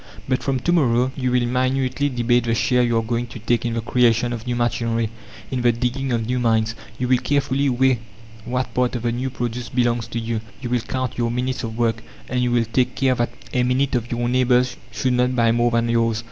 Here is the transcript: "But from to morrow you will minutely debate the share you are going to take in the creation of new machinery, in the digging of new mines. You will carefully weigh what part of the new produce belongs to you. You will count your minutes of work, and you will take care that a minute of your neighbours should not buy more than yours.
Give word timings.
"But 0.27 0.41
from 0.41 0.59
to 0.61 0.71
morrow 0.71 1.11
you 1.15 1.29
will 1.29 1.45
minutely 1.45 2.09
debate 2.09 2.45
the 2.45 2.55
share 2.55 2.81
you 2.81 2.97
are 2.97 3.03
going 3.03 3.27
to 3.27 3.37
take 3.37 3.67
in 3.67 3.75
the 3.75 3.81
creation 3.81 4.33
of 4.33 4.47
new 4.47 4.55
machinery, 4.55 5.11
in 5.51 5.61
the 5.61 5.71
digging 5.71 6.11
of 6.11 6.25
new 6.25 6.39
mines. 6.39 6.73
You 6.97 7.07
will 7.07 7.19
carefully 7.19 7.69
weigh 7.69 7.99
what 8.43 8.73
part 8.73 8.95
of 8.95 9.03
the 9.03 9.11
new 9.11 9.29
produce 9.29 9.69
belongs 9.69 10.07
to 10.07 10.19
you. 10.19 10.41
You 10.59 10.71
will 10.71 10.79
count 10.79 11.19
your 11.19 11.29
minutes 11.29 11.63
of 11.63 11.77
work, 11.77 12.01
and 12.27 12.41
you 12.41 12.49
will 12.51 12.65
take 12.65 12.95
care 12.95 13.13
that 13.13 13.29
a 13.53 13.61
minute 13.61 13.93
of 13.93 14.11
your 14.11 14.27
neighbours 14.27 14.75
should 14.91 15.13
not 15.13 15.35
buy 15.35 15.51
more 15.51 15.69
than 15.69 15.87
yours. 15.87 16.19